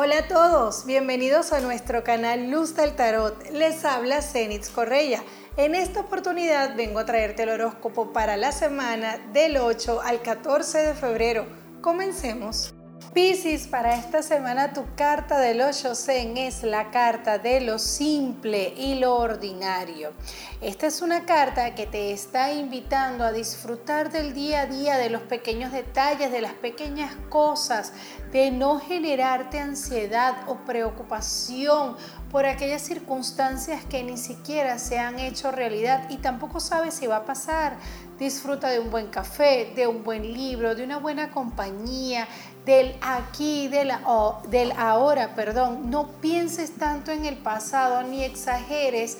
[0.00, 3.50] Hola a todos, bienvenidos a nuestro canal Luz del Tarot.
[3.50, 5.24] Les habla Zenitz Correia.
[5.56, 10.78] En esta oportunidad vengo a traerte el horóscopo para la semana del 8 al 14
[10.78, 11.46] de febrero.
[11.80, 12.77] Comencemos.
[13.14, 18.96] Piscis, para esta semana tu carta del Zen es la carta de lo simple y
[18.96, 20.12] lo ordinario.
[20.60, 25.08] Esta es una carta que te está invitando a disfrutar del día a día, de
[25.08, 27.92] los pequeños detalles, de las pequeñas cosas,
[28.30, 31.96] de no generarte ansiedad o preocupación
[32.30, 37.16] por aquellas circunstancias que ni siquiera se han hecho realidad y tampoco sabes si va
[37.16, 37.76] a pasar.
[38.18, 42.26] Disfruta de un buen café, de un buen libro, de una buena compañía,
[42.68, 45.88] del aquí, del, ahora, perdón.
[45.90, 49.16] No pienses tanto en el pasado ni exageres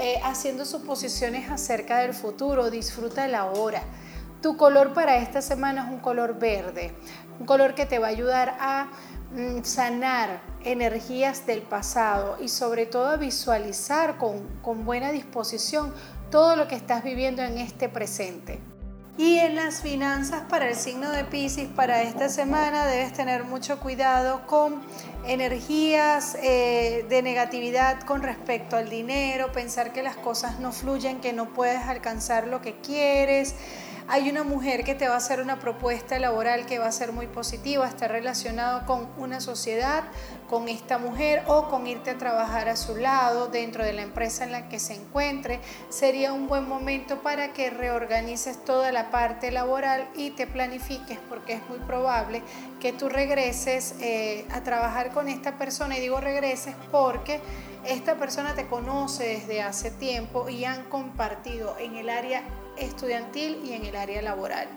[0.00, 2.70] eh, haciendo suposiciones acerca del futuro.
[2.70, 3.82] Disfruta el ahora.
[4.42, 6.92] Tu color para esta semana es un color verde,
[7.38, 8.88] un color que te va a ayudar a
[9.32, 15.94] mm, sanar energías del pasado y sobre todo a visualizar con, con buena disposición
[16.32, 18.58] todo lo que estás viviendo en este presente.
[19.18, 23.80] Y en las finanzas para el signo de Pisces para esta semana debes tener mucho
[23.80, 24.80] cuidado con
[25.26, 31.32] energías eh, de negatividad con respecto al dinero, pensar que las cosas no fluyen, que
[31.32, 33.56] no puedes alcanzar lo que quieres
[34.10, 37.12] hay una mujer que te va a hacer una propuesta laboral que va a ser
[37.12, 40.04] muy positiva, está relacionado con una sociedad,
[40.48, 44.44] con esta mujer o con irte a trabajar a su lado dentro de la empresa
[44.44, 45.60] en la que se encuentre.
[45.90, 51.52] Sería un buen momento para que reorganices toda la parte laboral y te planifiques porque
[51.52, 52.42] es muy probable
[52.80, 57.40] que tú regreses eh, a trabajar con esta persona y digo regreses porque
[57.84, 62.42] esta persona te conoce desde hace tiempo y han compartido en el área
[62.80, 64.68] estudiantil y en el área laboral.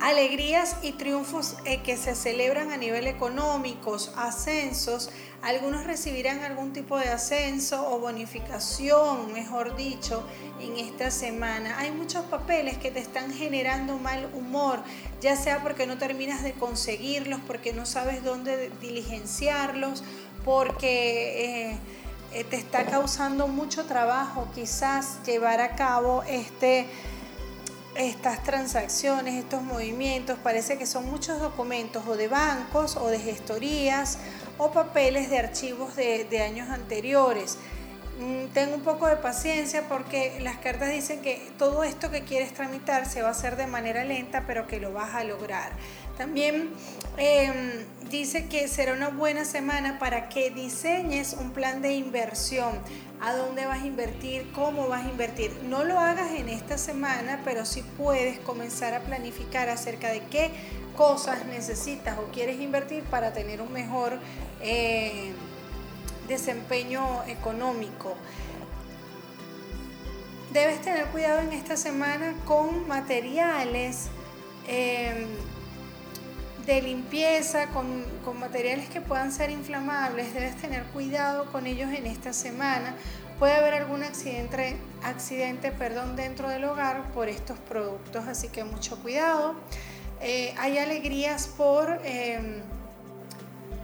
[0.00, 5.10] Alegrías y triunfos eh, que se celebran a nivel económico, ascensos,
[5.42, 10.24] algunos recibirán algún tipo de ascenso o bonificación, mejor dicho,
[10.60, 11.78] en esta semana.
[11.78, 14.82] Hay muchos papeles que te están generando mal humor,
[15.20, 20.04] ya sea porque no terminas de conseguirlos, porque no sabes dónde diligenciarlos,
[20.44, 21.72] porque...
[21.72, 21.78] Eh,
[22.32, 26.86] eh, te está causando mucho trabajo quizás llevar a cabo este,
[27.94, 30.38] estas transacciones, estos movimientos.
[30.42, 34.18] Parece que son muchos documentos o de bancos o de gestorías
[34.58, 37.58] o papeles de archivos de, de años anteriores.
[38.18, 42.52] Mm, tengo un poco de paciencia porque las cartas dicen que todo esto que quieres
[42.52, 45.70] tramitar se va a hacer de manera lenta, pero que lo vas a lograr.
[46.18, 46.70] También
[47.16, 52.72] em, dice que será una buena semana para que diseñes un plan de inversión.
[53.20, 54.50] ¿A dónde vas a invertir?
[54.52, 55.52] ¿Cómo vas a invertir?
[55.68, 60.50] No lo hagas en esta semana, pero sí puedes comenzar a planificar acerca de qué
[60.96, 64.18] cosas necesitas o quieres invertir para tener un mejor
[64.60, 65.32] eh,
[66.26, 68.16] desempeño económico.
[70.52, 74.08] Debes tener cuidado en esta semana con materiales.
[74.66, 75.28] Em,
[76.68, 78.04] de limpieza con,
[78.38, 82.94] materiales que puedan ser inflamables, debes tener cuidado con ellos en esta semana.
[83.38, 89.00] Puede haber algún accidente, accidente perdón, dentro del hogar por estos productos, así que mucho
[89.00, 89.54] cuidado.
[90.20, 92.60] Eh, hay alegrías por em,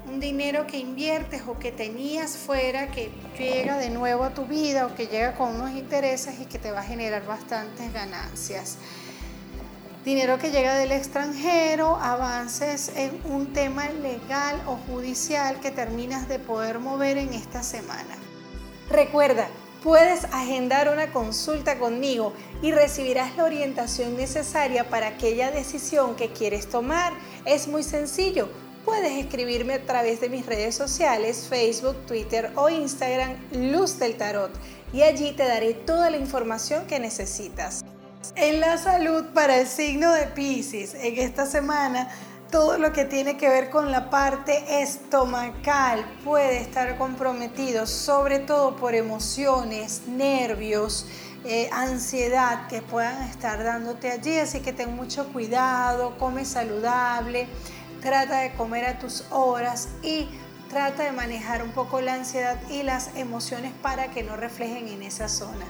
[0.06, 4.84] un dinero que inviertes o que tenías fuera, que llega de nuevo a tu vida
[4.84, 8.76] o que llega con unos intereses y que te va a generar bastantes ganancias
[10.04, 16.38] dinero que llega del extranjero, avances en un tema legal o judicial que terminas de
[16.38, 18.14] poder mover en esta semana.
[18.90, 19.48] Recuerda,
[19.82, 26.68] puedes agendar una consulta conmigo y recibirás la orientación necesaria para aquella decisión que quieres
[26.68, 27.14] tomar.
[27.46, 28.48] Es muy sencillo.
[28.84, 34.50] Puedes escribirme a través de mis redes sociales, Facebook, Twitter o Instagram, Luz del Tarot,
[34.92, 37.82] y allí te daré toda la información que necesitas.
[38.36, 42.08] En la salud para el signo de Pisces, en esta semana,
[42.50, 48.76] todo lo que tiene que ver con la parte estomacal puede estar comprometido, sobre todo
[48.76, 51.06] por emociones, nervios,
[51.44, 54.38] eh, ansiedad que puedan estar dándote allí.
[54.38, 57.46] Así que ten mucho cuidado, come saludable,
[58.00, 60.28] trata de comer a tus horas y
[60.70, 65.02] trata de manejar un poco la ansiedad y las emociones para que no reflejen en
[65.02, 65.66] esa zona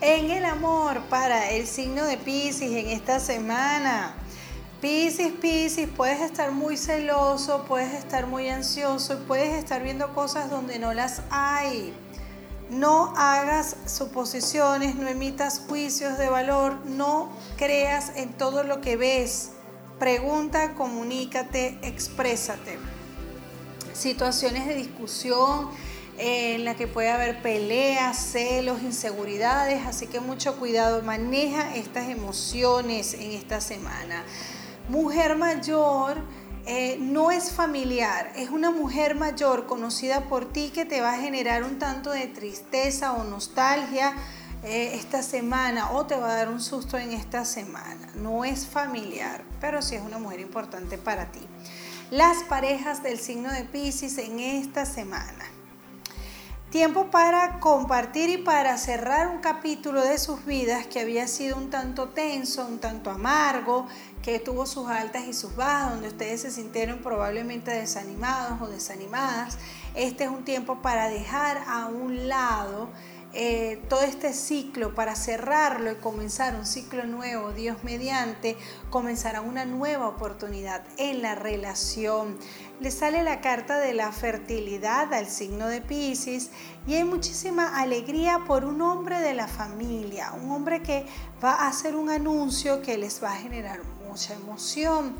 [0.00, 4.14] en el amor para el signo de Pisces en esta semana.
[4.80, 10.50] Pisces, Pisces, puedes estar muy celoso, puedes estar muy ansioso y puedes estar viendo cosas
[10.50, 11.92] donde no las hay.
[12.70, 19.50] No hagas suposiciones, no emitas juicios de valor, no creas en todo lo que ves.
[19.98, 22.78] Pregunta, comunícate, exprésate.
[23.94, 25.70] situaciones de discusión
[26.18, 33.14] en la que puede haber peleas, celos, inseguridades, así que mucho cuidado, maneja estas emociones
[33.14, 34.24] en esta semana.
[34.88, 36.18] Mujer mayor,
[36.66, 41.18] eh, no es familiar, es una mujer mayor conocida por ti que te va a
[41.18, 44.14] generar un tanto de tristeza o nostalgia
[44.64, 48.08] eh, esta semana o te va a dar un susto en esta semana.
[48.16, 51.46] No es familiar, pero sí es una mujer importante para ti.
[52.10, 55.57] Las parejas del signo de Pisces en esta semana.
[56.70, 61.70] Tiempo para compartir y para cerrar un capítulo de sus vidas que había sido un
[61.70, 63.86] tanto tenso, un tanto amargo,
[64.22, 69.56] que tuvo sus altas y sus bajas, donde ustedes se sintieron probablemente desanimados o desanimadas.
[69.94, 72.90] Este es un tiempo para dejar a un lado
[73.34, 78.56] eh, todo este ciclo para cerrarlo y comenzar un ciclo nuevo, Dios mediante,
[78.90, 82.38] comenzará una nueva oportunidad en la relación.
[82.80, 86.50] Le sale la carta de la fertilidad al signo de Pisces
[86.86, 91.06] y hay muchísima alegría por un hombre de la familia, un hombre que
[91.44, 95.14] va a hacer un anuncio que les va a generar mucha emoción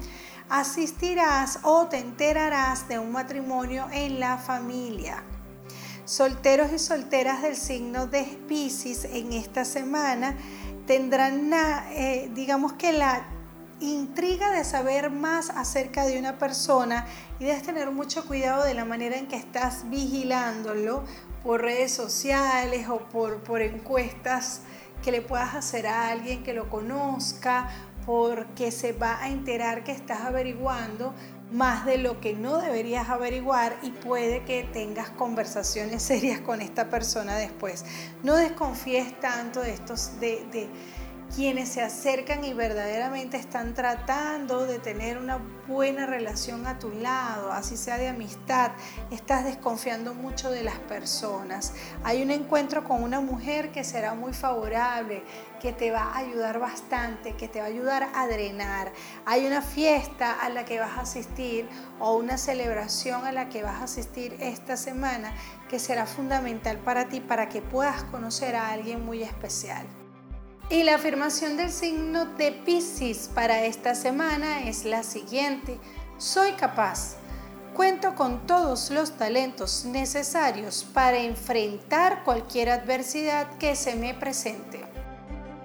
[0.51, 5.23] asistirás o te enterarás de un matrimonio en la familia.
[6.09, 10.35] Solteros y solteras del signo de Pisces en esta semana
[10.87, 13.27] tendrán, eh, digamos que la
[13.81, 17.05] intriga de saber más acerca de una persona
[17.39, 21.05] y debes tener mucho cuidado de la manera en que estás vigilándolo
[21.45, 24.63] por redes sociales o por, por encuestas
[25.03, 27.69] que le puedas hacer a alguien que lo conozca
[28.07, 31.13] porque se va a enterar que estás averiguando
[31.51, 36.91] más de lo que no deberías averiguar y puede que tengas conversaciones serias con esta
[36.91, 37.85] persona después.
[38.23, 40.69] No desconfíes tanto de estos, de, de
[41.35, 47.53] quienes se acercan y verdaderamente están tratando de tener una buena relación a tu lado,
[47.53, 48.73] así sea de amistad,
[49.11, 51.75] estás desconfiando mucho de las personas.
[52.05, 55.23] Hay un encuentro con una mujer que será muy favorable,
[55.61, 58.93] que te va a ayudar bastante, que te va a ayudar a drenar.
[59.27, 61.69] Hay una fiesta a la que vas a asistir
[62.01, 65.35] o una celebración a la que vas a asistir esta semana
[65.69, 69.87] que será fundamental para ti para que puedas conocer a alguien muy especial.
[70.71, 75.79] Y la afirmación del signo de Pisces para esta semana es la siguiente.
[76.19, 77.17] Soy capaz.
[77.75, 84.81] Cuento con todos los talentos necesarios para enfrentar cualquier adversidad que se me presente.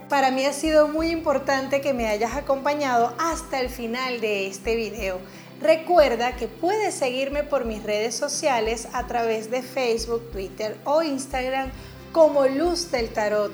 [0.07, 4.77] Para mí ha sido muy importante que me hayas acompañado hasta el final de este
[4.77, 5.19] video.
[5.59, 11.71] Recuerda que puedes seguirme por mis redes sociales a través de Facebook, Twitter o Instagram
[12.13, 13.51] como Luz del Tarot.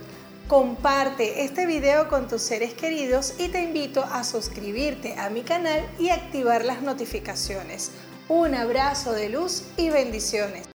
[0.50, 5.88] Comparte este video con tus seres queridos y te invito a suscribirte a mi canal
[6.00, 7.92] y activar las notificaciones.
[8.28, 10.66] Un abrazo de luz y bendiciones.